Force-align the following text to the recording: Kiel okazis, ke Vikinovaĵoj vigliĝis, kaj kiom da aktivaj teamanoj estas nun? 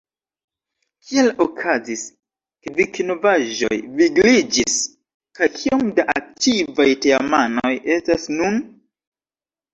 Kiel 1.09 1.27
okazis, 1.43 2.05
ke 2.63 2.73
Vikinovaĵoj 2.79 3.77
vigliĝis, 4.01 4.79
kaj 5.41 5.51
kiom 5.59 5.85
da 6.01 6.07
aktivaj 6.23 6.89
teamanoj 7.07 7.75
estas 7.99 8.29
nun? 8.41 8.61